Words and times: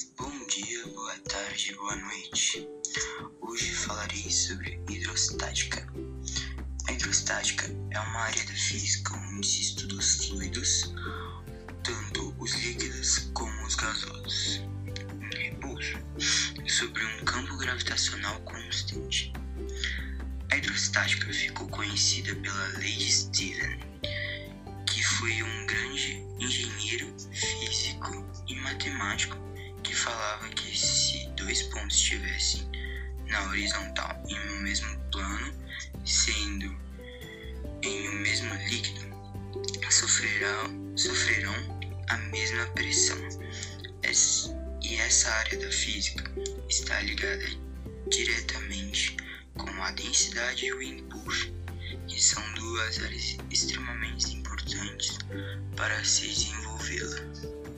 Bom 0.00 0.46
dia, 0.46 0.86
boa 0.86 1.18
tarde, 1.18 1.74
boa 1.74 1.94
noite. 1.94 2.66
Hoje 3.42 3.70
falarei 3.74 4.30
sobre 4.30 4.80
hidrostática. 4.88 5.86
A 6.88 6.92
hidrostática 6.92 7.66
é 7.90 8.00
uma 8.00 8.20
área 8.20 8.42
da 8.46 8.54
física 8.54 9.14
onde 9.14 9.46
se 9.46 9.60
estuda 9.60 9.96
os 9.96 10.24
fluidos, 10.24 10.94
tanto 11.84 12.34
os 12.38 12.54
líquidos 12.54 13.30
como 13.34 13.66
os 13.66 13.74
gasosos, 13.74 14.62
em 15.34 15.36
repouso, 15.36 15.98
sobre 16.66 17.04
um 17.04 17.24
campo 17.26 17.58
gravitacional 17.58 18.40
constante. 18.40 19.30
A 20.50 20.56
hidrostática 20.56 21.30
ficou 21.30 21.68
conhecida 21.68 22.34
pela 22.36 22.68
Lei 22.78 22.96
de 22.96 23.12
Stephen, 23.12 23.78
que 24.86 25.02
foi 25.02 25.42
um 25.42 25.66
grande 25.66 26.26
engenheiro, 26.38 27.14
físico 27.32 28.26
e 28.48 28.54
matemático 28.60 29.49
falava 30.00 30.48
que 30.48 30.76
se 30.76 31.28
dois 31.36 31.62
pontos 31.64 31.94
estivessem 31.94 32.66
na 33.26 33.48
horizontal 33.48 34.22
em 34.26 34.38
um 34.50 34.60
mesmo 34.62 34.98
plano, 35.12 35.54
sendo 36.06 36.74
em 37.82 38.08
um 38.08 38.14
mesmo 38.20 38.54
líquido, 38.68 39.00
sofrerão, 39.90 40.96
sofrerão 40.96 41.54
a 42.08 42.16
mesma 42.16 42.66
pressão. 42.68 43.18
E 44.82 44.96
essa 44.96 45.30
área 45.30 45.58
da 45.58 45.70
física 45.70 46.24
está 46.68 47.00
ligada 47.02 47.44
diretamente 48.08 49.16
com 49.56 49.70
a 49.82 49.90
densidade 49.92 50.64
e 50.64 50.72
o 50.72 50.82
impulso, 50.82 51.52
que 52.08 52.20
são 52.20 52.42
duas 52.54 52.98
áreas 53.04 53.36
extremamente 53.50 54.34
importantes 54.34 55.18
para 55.76 56.02
se 56.02 56.26
desenvolver 56.28 57.69